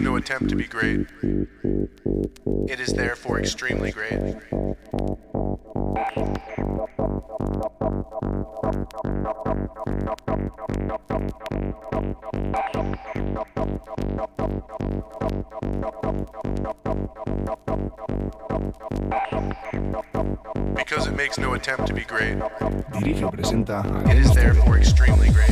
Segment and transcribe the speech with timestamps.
[0.00, 1.06] Makes no attempt to be great,
[2.68, 4.36] it is therefore extremely great.
[20.76, 22.36] Because it makes no attempt to be great,
[22.92, 25.48] Dirige presenta it is therefore extremely great.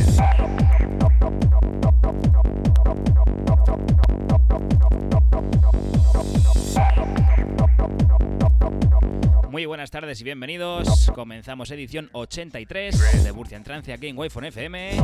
[9.49, 11.09] Muy buenas tardes y bienvenidos.
[11.15, 14.97] Comenzamos edición 83 de Murcia en Trance aquí en Wi-Fi FM.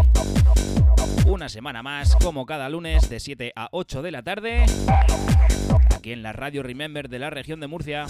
[1.25, 4.65] Una semana más, como cada lunes, de 7 a 8 de la tarde.
[5.95, 8.05] Aquí en la radio Remember de la región de Murcia.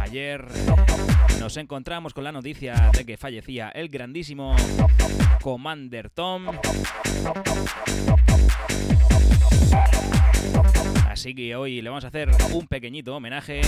[0.00, 0.44] Ayer
[1.44, 4.56] nos encontramos con la noticia de que fallecía el grandísimo
[5.42, 6.46] Commander Tom.
[11.06, 13.60] Así que hoy le vamos a hacer un pequeñito homenaje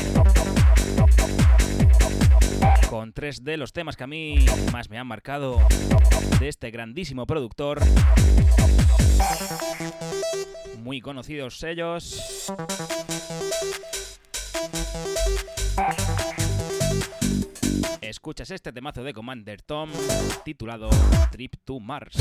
[2.88, 5.58] con tres de los temas que a mí más me han marcado
[6.40, 7.80] de este grandísimo productor.
[10.82, 12.54] Muy conocidos sellos.
[18.26, 19.88] Escuchas este temazo de Commander Tom
[20.44, 20.90] titulado
[21.30, 22.16] Trip to Mars.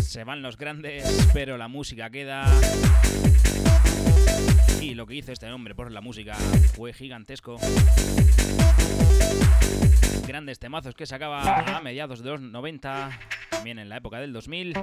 [0.00, 1.04] Se van los grandes,
[1.34, 2.46] pero la música queda.
[4.80, 6.34] Y lo que hizo este hombre por la música
[6.74, 7.56] fue gigantesco.
[10.26, 13.18] Grandes temazos que sacaba a mediados de los 90,
[13.50, 14.74] también en la época del 2000,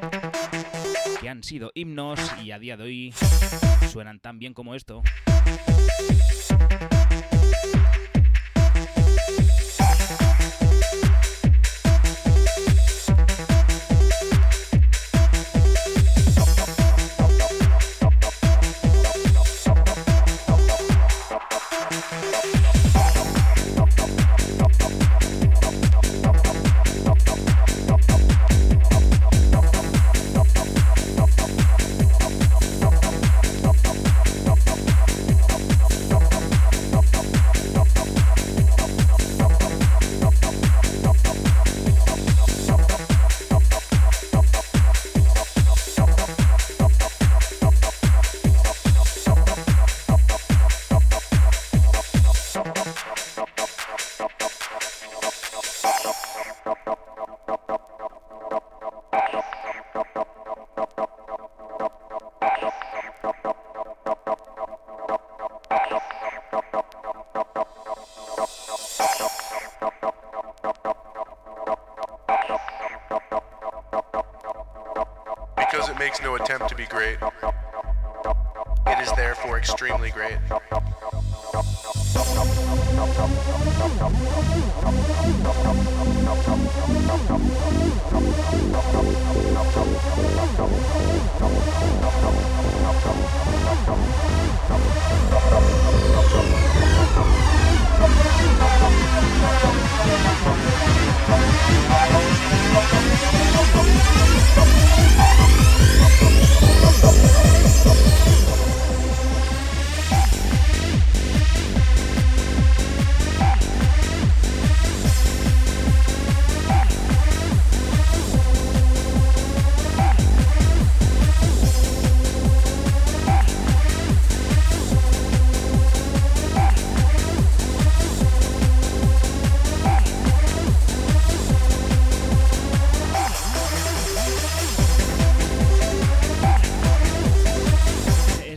[1.21, 3.13] que han sido himnos y a día de hoy
[3.91, 5.01] suenan tan bien como esto.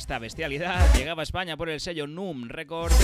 [0.09, 2.97] Esta bestialidad llegaba a España por el sello NUM Records.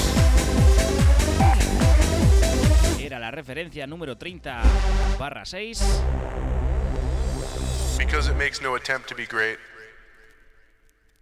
[2.99, 4.63] Era la referencia número 30
[5.19, 6.03] barra 6.
[7.99, 9.59] Because it makes no attempt to be great,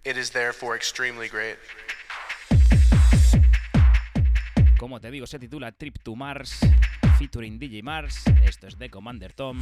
[0.04, 1.58] it is therefore extremely great.
[4.78, 6.60] Como te digo, se titula Trip to Mars,
[7.18, 8.22] featuring DJ Mars.
[8.44, 9.60] Esto es de Commander Tom.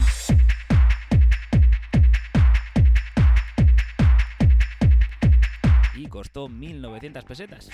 [6.11, 7.71] Costó 1900 pesetas.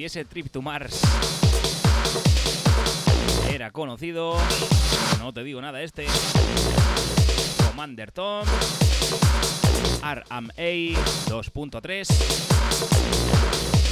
[0.00, 1.02] Ese Trip to Mars
[3.50, 4.38] era conocido.
[5.18, 6.06] No te digo nada este.
[7.66, 8.46] Commander Tom.
[10.00, 12.06] RMA 2.3.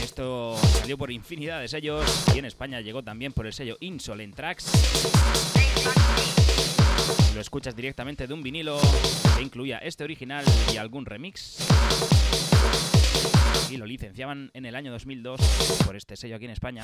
[0.02, 4.34] Esto salió por infinidad de sellos y en España llegó también por el sello Insolent
[4.34, 4.64] Tracks.
[7.34, 8.80] Lo escuchas directamente de un vinilo
[9.36, 11.58] que incluía este original y algún remix
[13.70, 15.40] y lo licenciaban en el año 2002
[15.84, 16.82] por este sello aquí en España.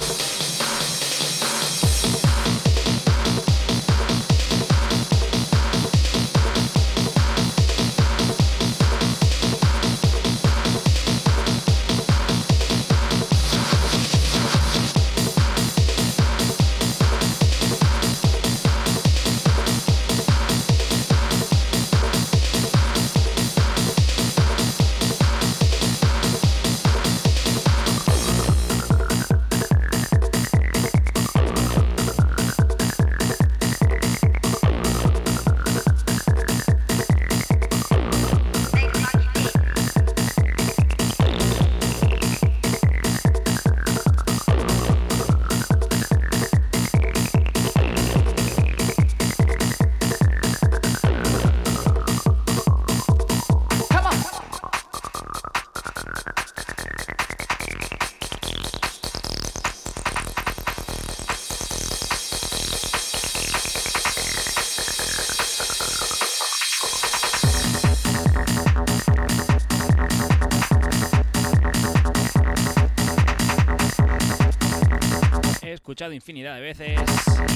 [76.14, 77.00] Infinidad de veces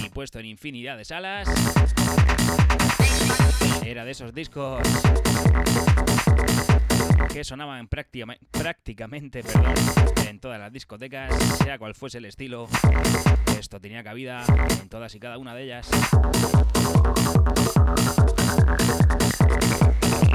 [0.04, 1.49] y puesto en infinidad de salas.
[3.85, 4.83] Era de esos discos
[7.33, 9.75] que sonaban prácticamente perdón,
[10.26, 12.69] en todas las discotecas, sea cual fuese el estilo.
[13.59, 14.45] Esto tenía cabida
[14.80, 15.88] en todas y cada una de ellas.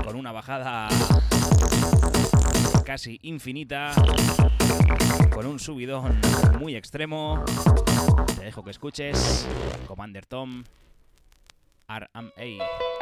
[0.03, 0.89] Con una bajada
[2.85, 3.93] casi infinita,
[5.33, 6.21] con un subidón
[6.59, 7.43] muy extremo.
[8.37, 9.47] Te dejo que escuches
[9.87, 10.63] Commander Tom
[11.87, 12.94] RMA.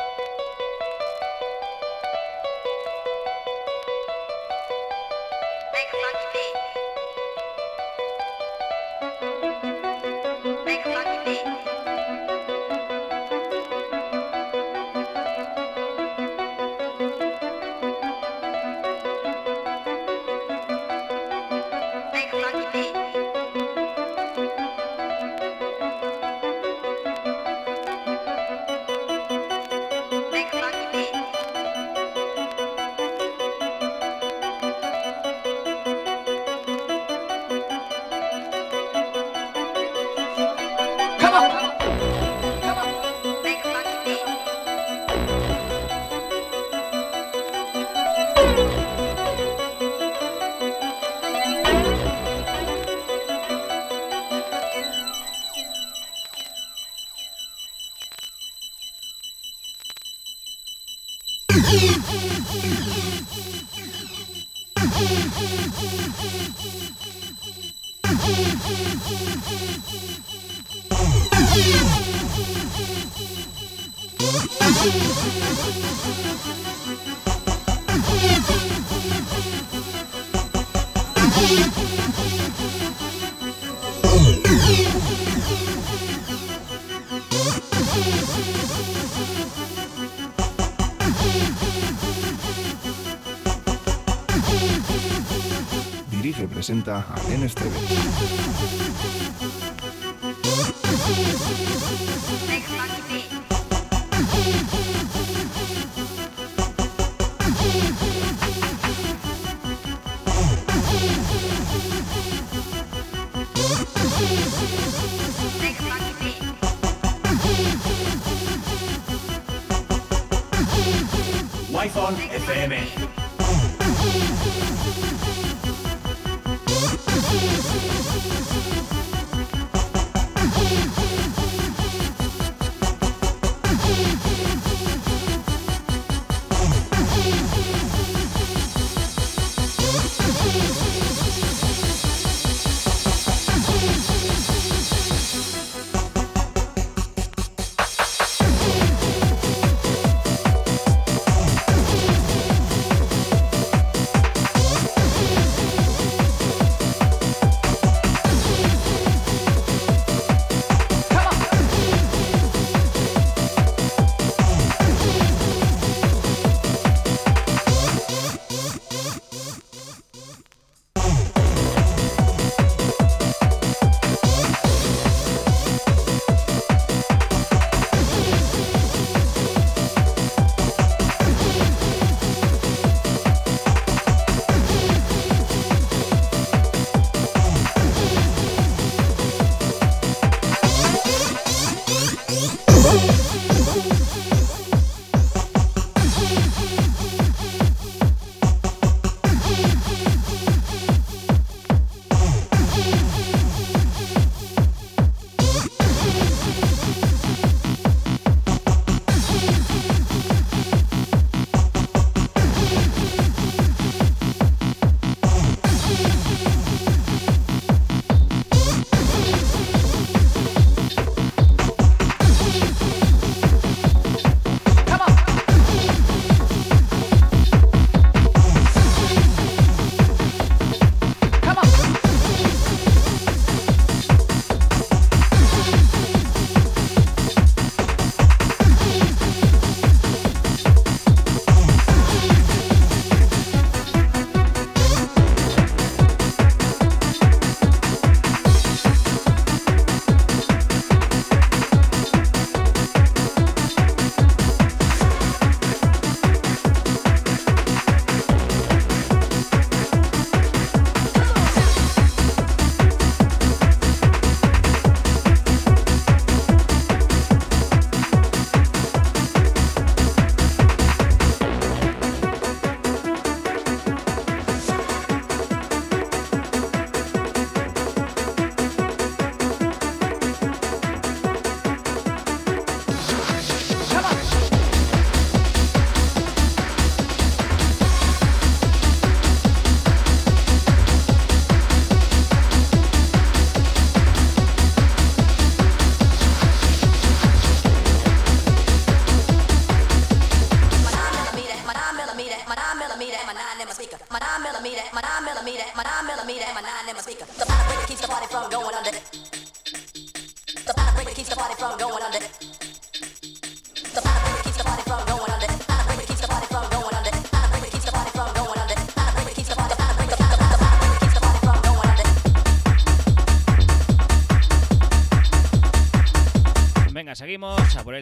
[96.83, 97.01] Dirige
[97.35, 98.02] y presenta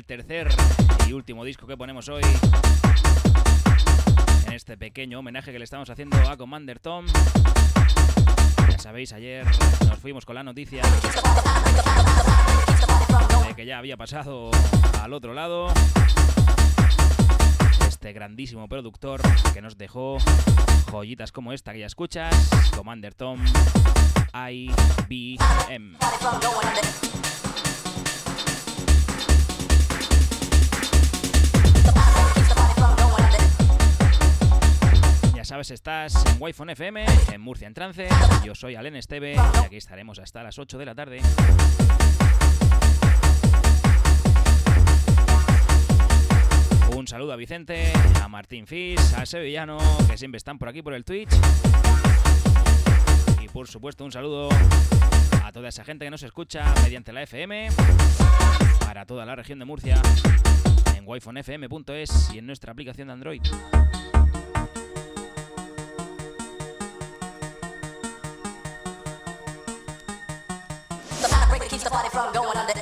[0.01, 0.47] el tercer
[1.07, 2.23] y último disco que ponemos hoy.
[4.47, 7.05] En este pequeño homenaje que le estamos haciendo a Commander Tom.
[8.67, 9.45] Ya sabéis, ayer
[9.87, 10.81] nos fuimos con la noticia
[13.47, 14.49] de que ya había pasado
[15.01, 15.67] al otro lado
[17.87, 19.21] este grandísimo productor
[19.53, 20.17] que nos dejó
[20.89, 23.39] joyitas como esta que ya escuchas, Commander Tom
[24.33, 25.97] IBM.
[35.51, 38.07] Sabes, estás en wi FM, en Murcia en Trance.
[38.45, 41.19] Yo soy Alen Esteve y aquí estaremos hasta las 8 de la tarde.
[46.95, 47.91] Un saludo a Vicente,
[48.23, 49.77] a Martín Fis, a Sevillano,
[50.09, 51.33] que siempre están por aquí por el Twitch.
[53.41, 54.47] Y por supuesto un saludo
[55.43, 57.67] a toda esa gente que nos escucha mediante la FM
[58.85, 60.01] para toda la región de Murcia
[60.95, 63.41] en wifonfm.es y en nuestra aplicación de Android.
[72.69, 72.80] Ese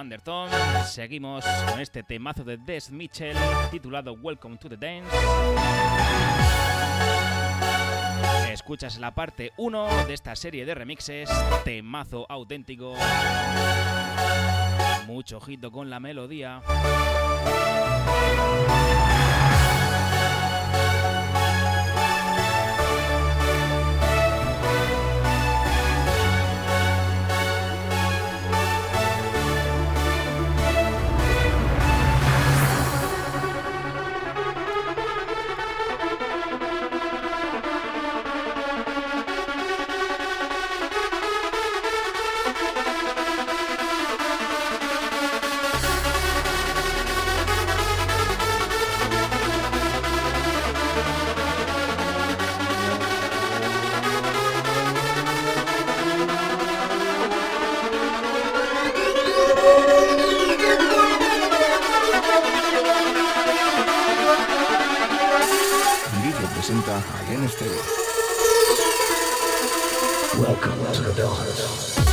[0.00, 0.22] Commander.
[0.86, 3.36] Seguimos con este temazo de Des Mitchell
[3.70, 5.14] titulado Welcome to the Dance.
[8.50, 11.28] Escuchas la parte 1 de esta serie de remixes,
[11.64, 12.94] temazo auténtico.
[15.06, 16.62] Mucho ojito con la melodía.
[70.38, 72.09] Welcome to the Bells.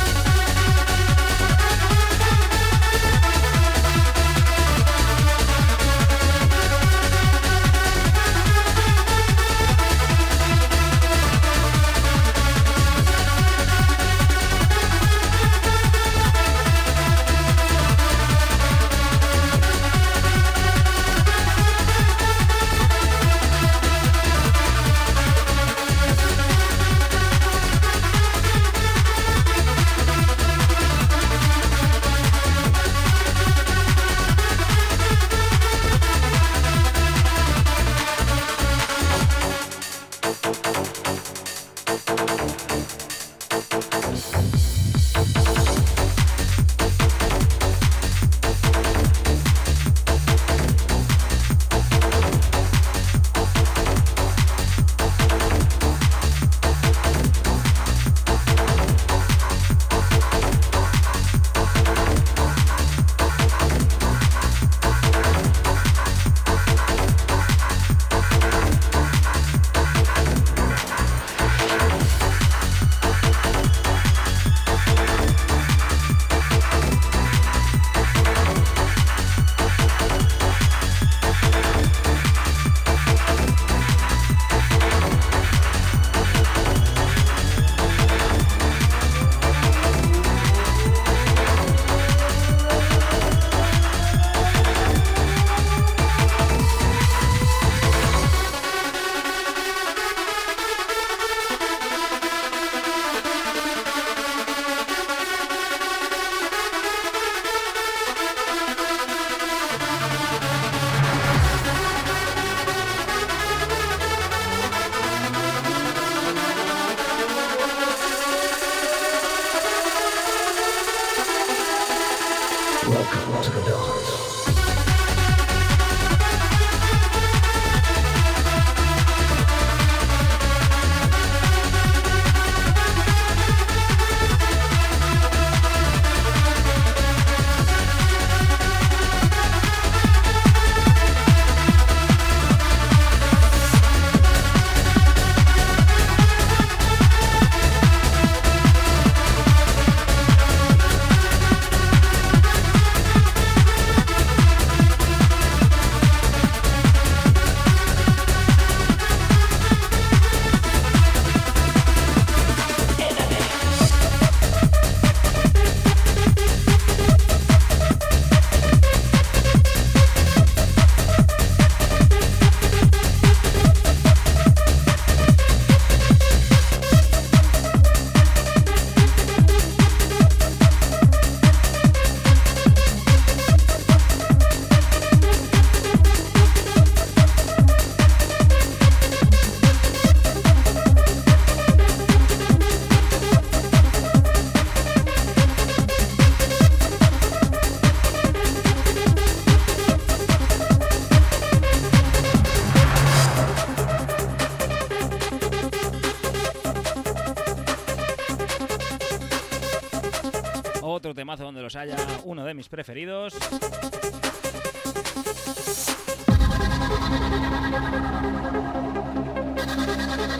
[211.04, 211.38] A Len Esteve.
[211.38, 212.56] Welcome to the dawn.
[212.56, 213.34] mis preferidos.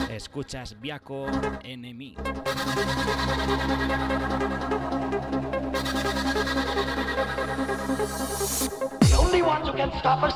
[0.09, 1.27] Escuchas Viaco
[1.63, 2.15] Enemy.
[8.99, 10.35] The only ones who can stop us,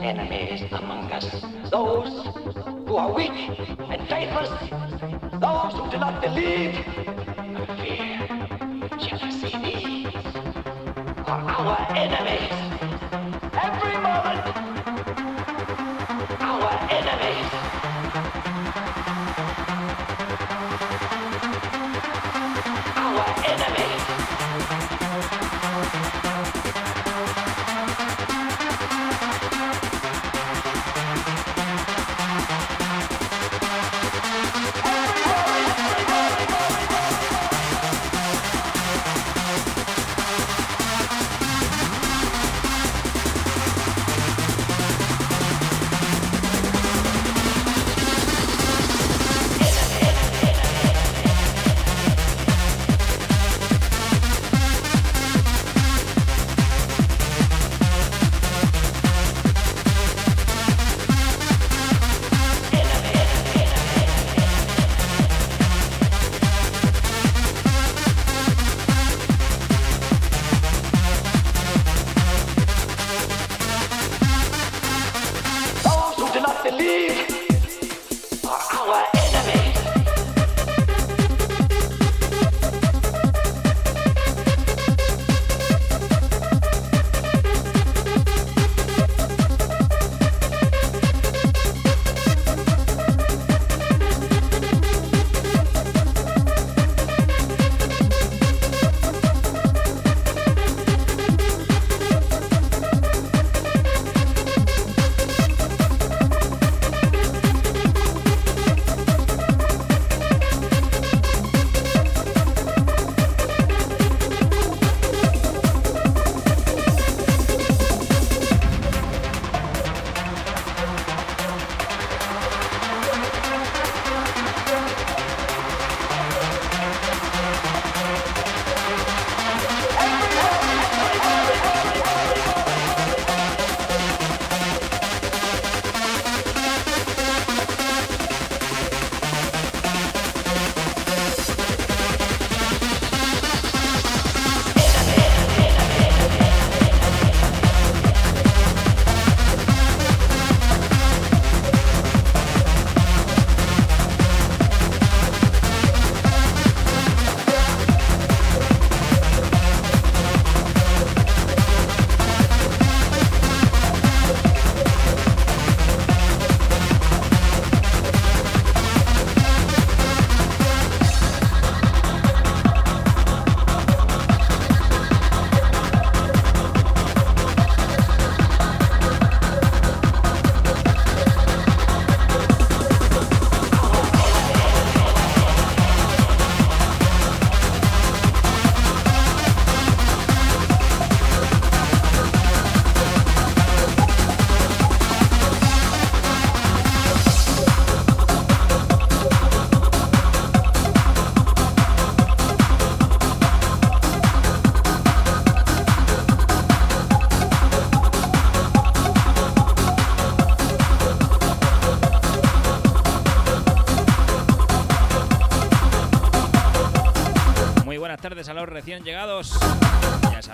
[0.00, 1.26] enemies among us,
[1.70, 2.26] those
[2.86, 4.50] who are weak and faithless,
[5.40, 6.74] those who do not believe,
[7.82, 8.19] fear,
[11.96, 12.69] enemies.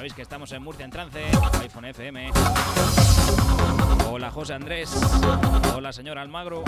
[0.06, 1.20] Sabéis que estamos en Murcia en trance,
[1.62, 2.30] iPhone FM.
[4.08, 4.94] Hola José Andrés.
[5.74, 6.62] Hola señor Almagro.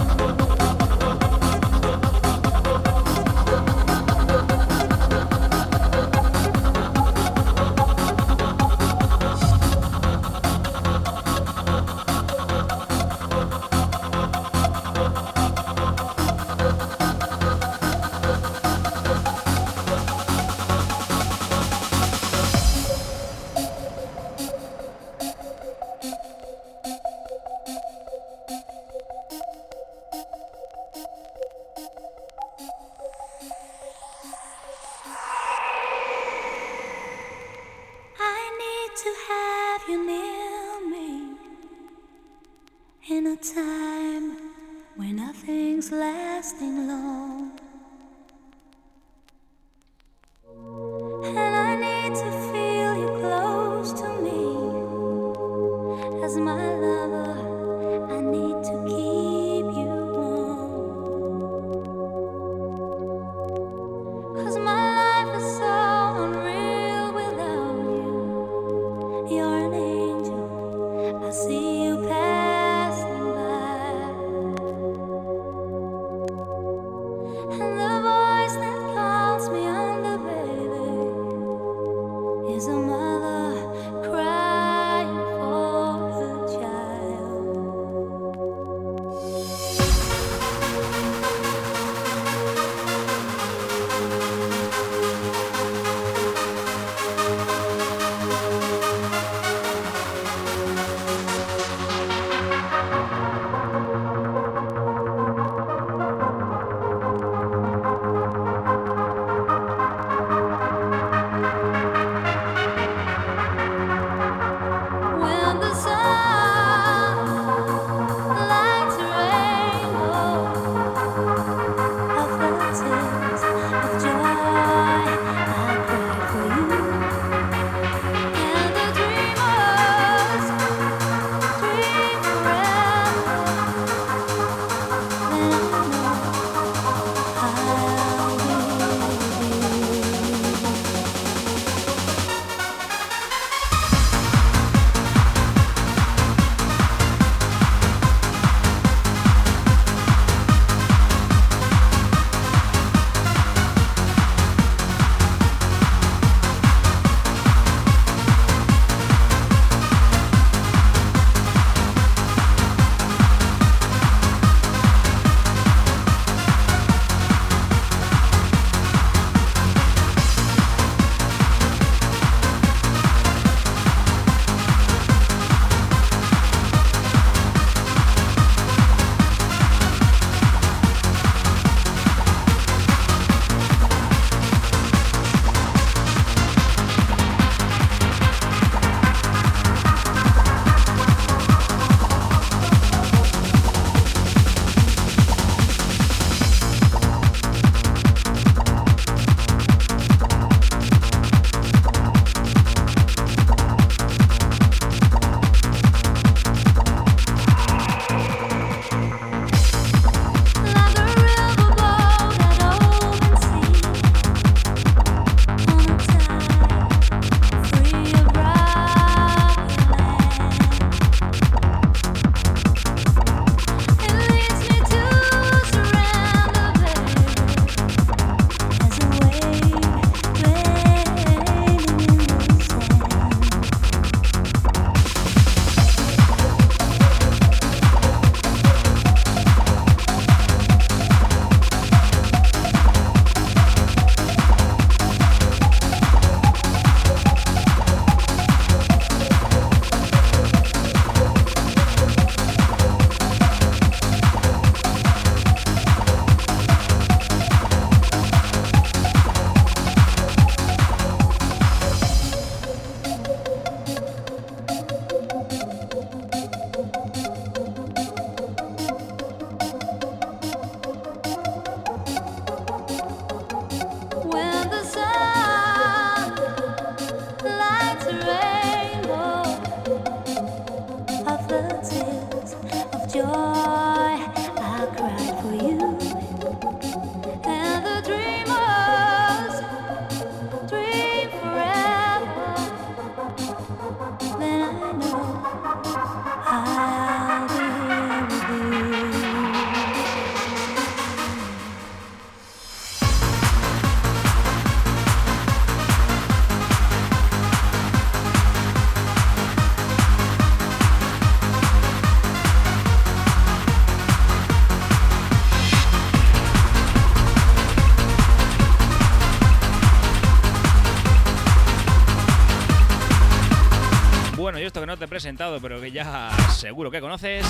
[324.99, 327.47] Te he presentado, pero que ya seguro que conoces.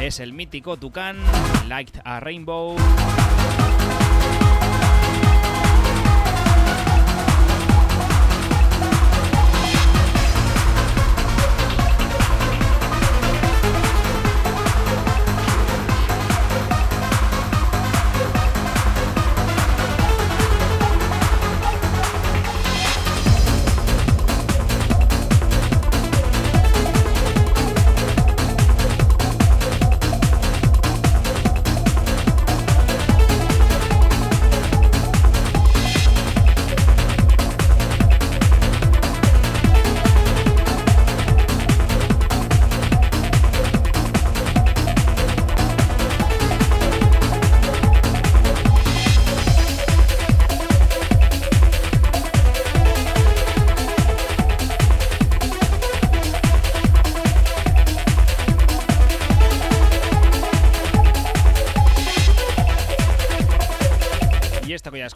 [0.00, 1.16] Es el mítico Tucán,
[1.68, 2.76] Light a Rainbow.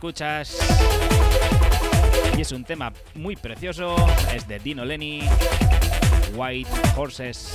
[0.00, 0.56] Escuchas.
[2.34, 3.94] Y es un tema muy precioso.
[4.34, 5.20] Es de Dino Lenny.
[6.34, 7.52] White Horses.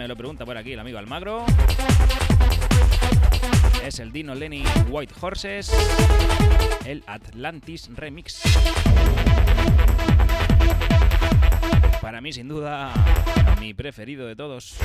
[0.00, 1.44] Me lo pregunta por aquí el amigo Almagro.
[3.84, 5.70] Es el Dino Lenny White Horses,
[6.86, 8.40] el Atlantis Remix.
[12.00, 12.94] Para mí, sin duda,
[13.60, 14.78] mi preferido de todos.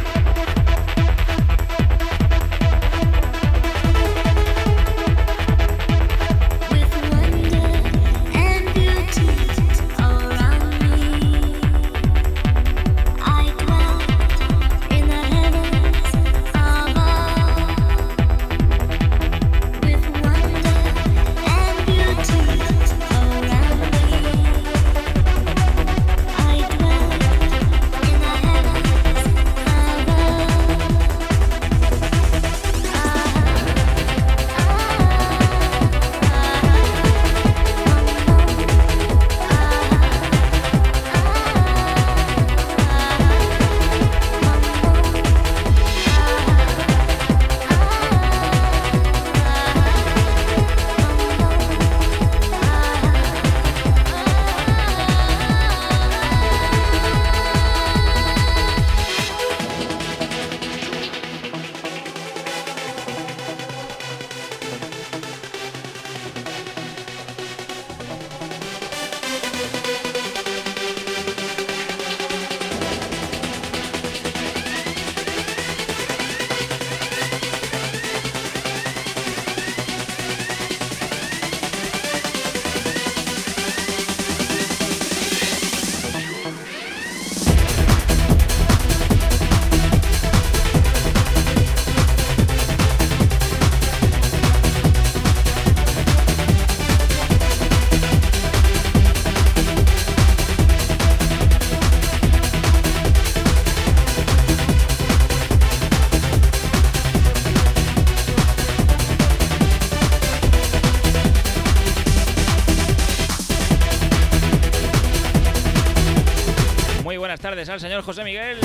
[117.70, 118.58] Al señor José Miguel.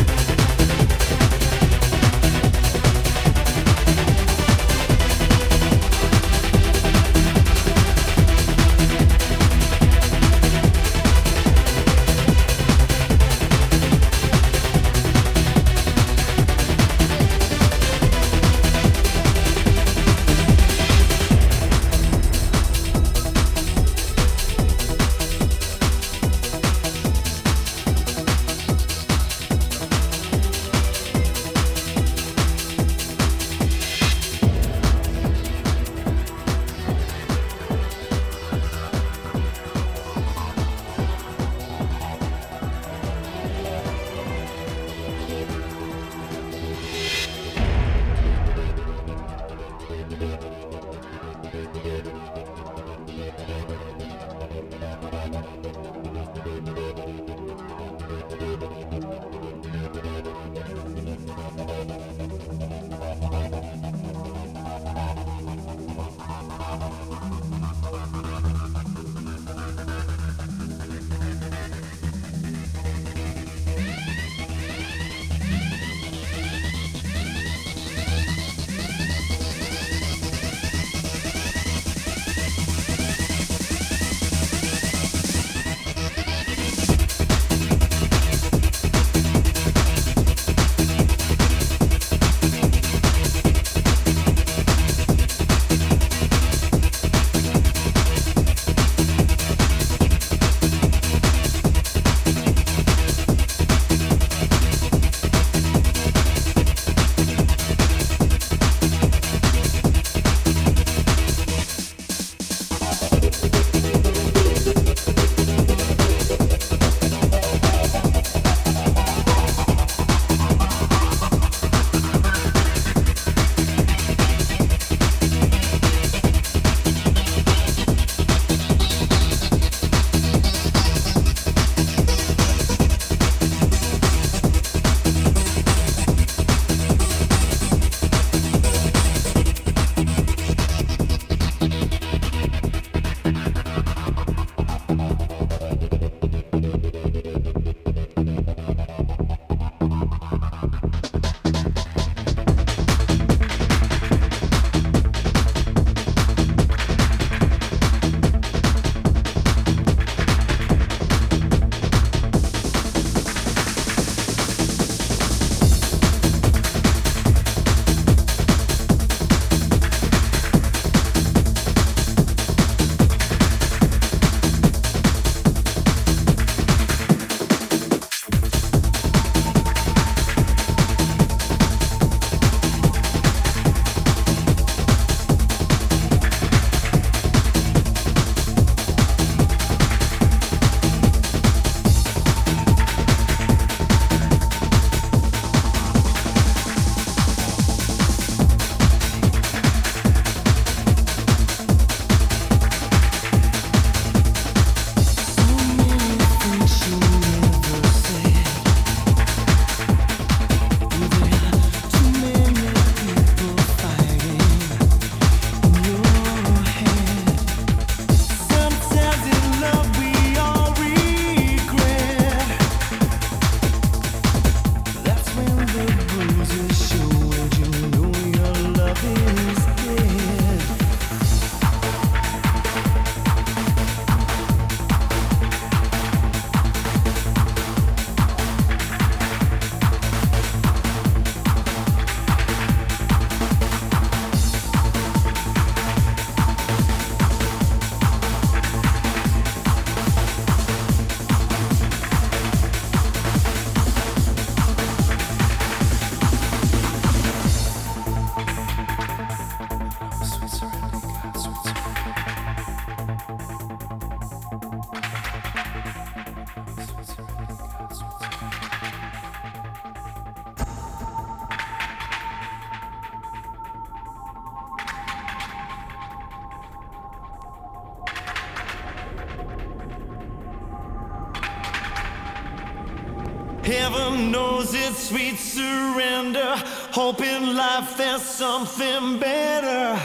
[288.41, 290.01] something better.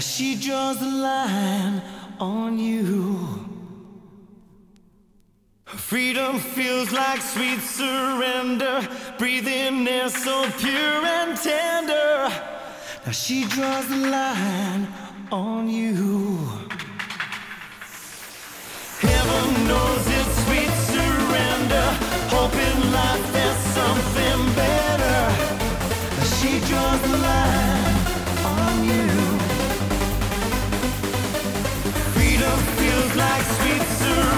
[0.00, 1.82] She draws the line
[2.18, 2.96] on you.
[5.66, 8.88] Freedom feels like sweet surrender,
[9.18, 12.14] breathing air so pure and tender.
[13.04, 14.88] Now she draws the line
[15.30, 15.98] on you.
[19.06, 21.86] Heaven knows it's sweet surrender,
[22.34, 23.51] hoping life.
[32.82, 34.31] Feels like sweet surrender.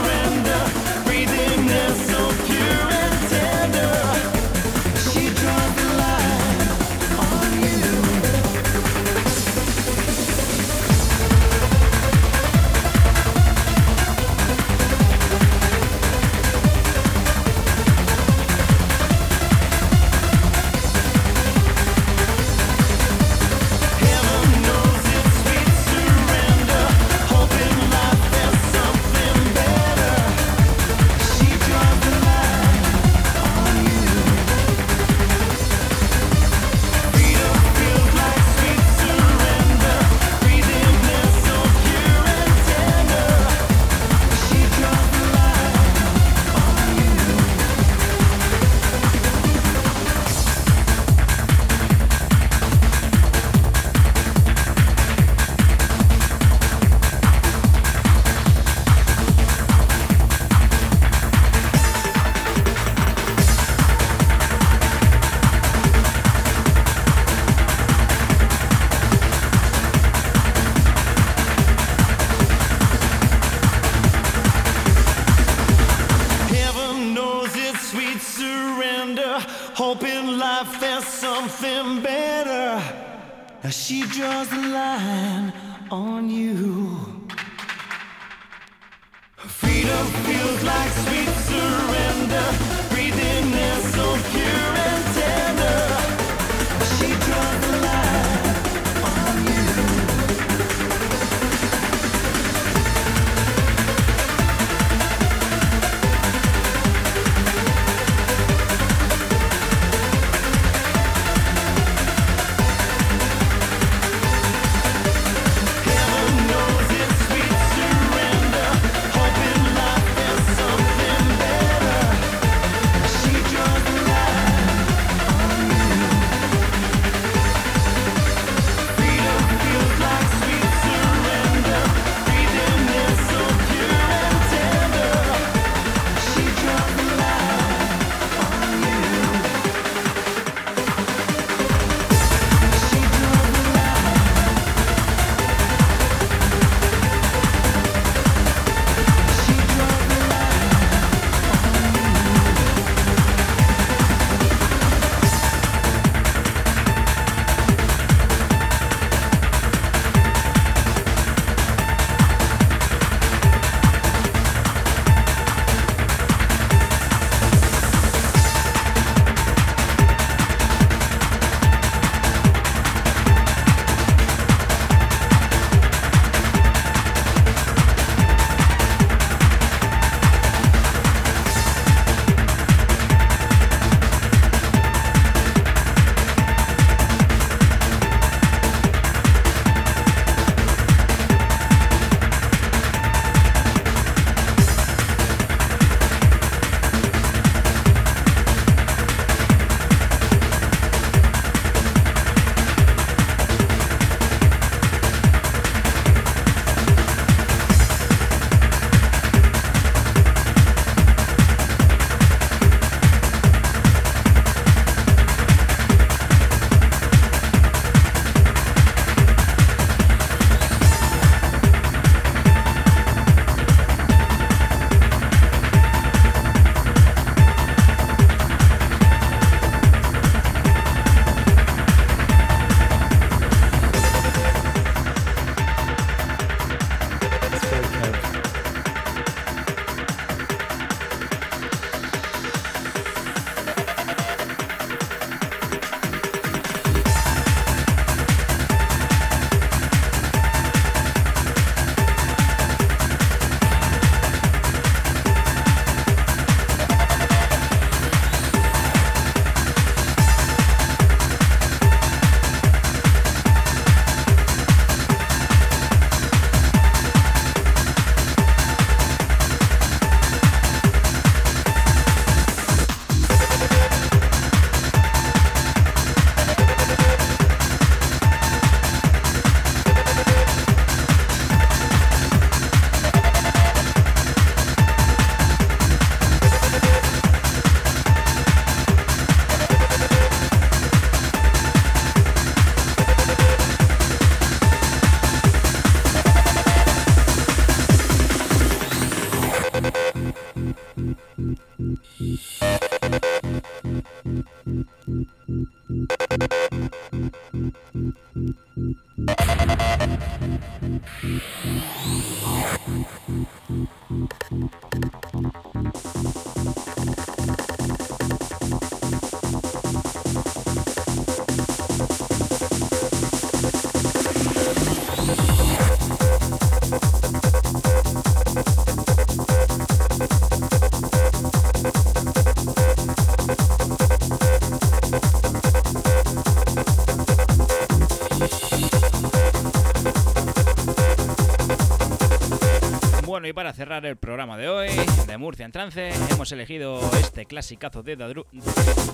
[343.54, 344.88] Para cerrar el programa de hoy,
[345.26, 348.46] de Murcia en Trance, hemos elegido este clasicazo de, Daru-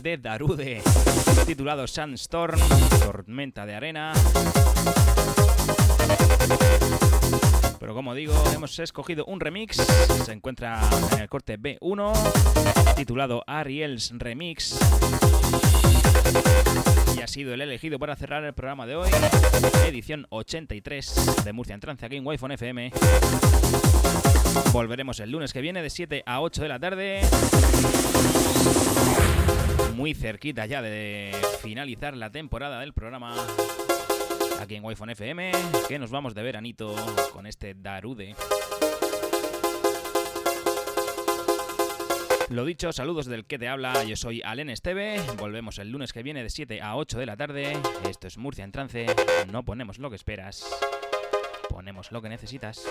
[0.02, 0.82] de Darude
[1.46, 2.58] titulado Sandstorm,
[3.00, 4.12] Tormenta de Arena.
[7.78, 9.76] Pero como digo, hemos escogido un remix,
[10.24, 10.80] se encuentra
[11.12, 14.78] en el corte B1, titulado Ariel's Remix.
[17.16, 19.10] Y ha sido el elegido para cerrar el programa de hoy,
[19.86, 22.92] edición 83 de Murcia en Trance aquí en Wi-Fi FM.
[24.72, 27.20] Volveremos el lunes que viene de 7 a 8 de la tarde.
[29.94, 33.34] Muy cerquita ya de finalizar la temporada del programa
[34.60, 35.52] aquí en Wi-Fi FM,
[35.88, 36.94] que nos vamos de veranito
[37.32, 38.36] con este Darude.
[42.50, 46.24] Lo dicho, saludos del que te habla, yo soy Alen Esteve, volvemos el lunes que
[46.24, 47.76] viene de 7 a 8 de la tarde,
[48.08, 49.06] esto es Murcia en trance,
[49.52, 50.68] no ponemos lo que esperas,
[51.68, 52.84] ponemos lo que necesitas.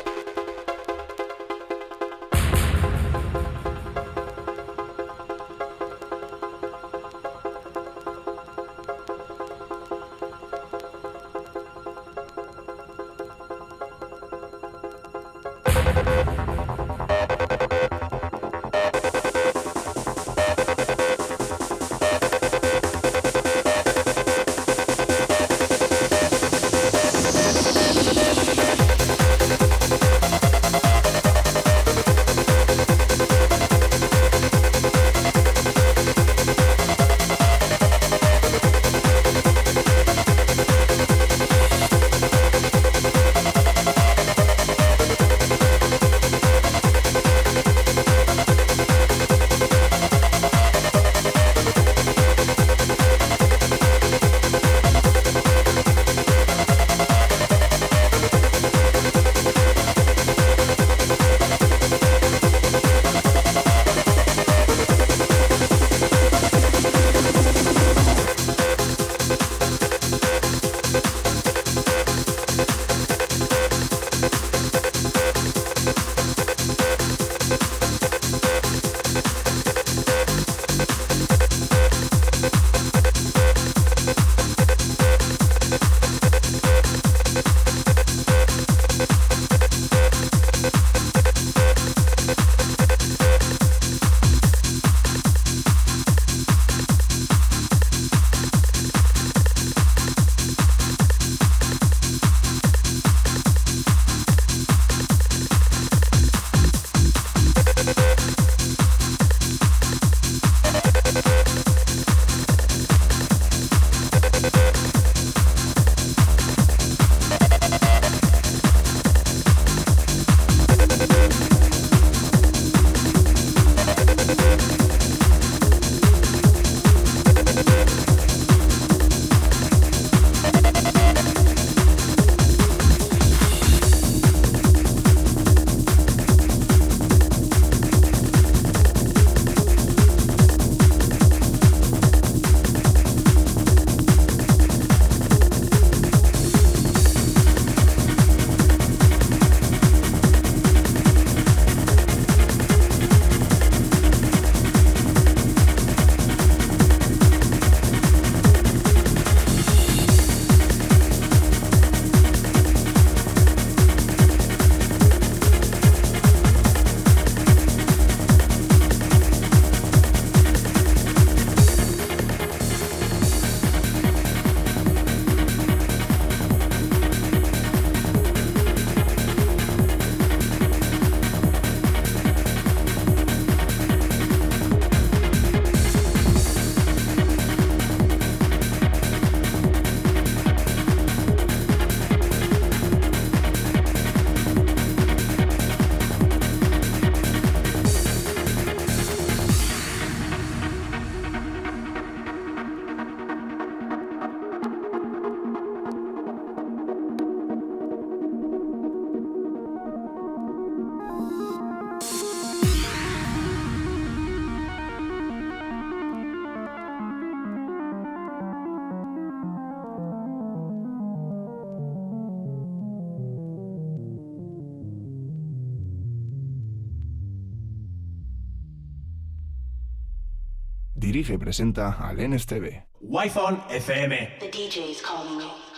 [231.38, 232.86] Presenta al NSTV.
[233.02, 234.40] Wi-Fi FM.
[234.40, 235.69] The DJ's calling me.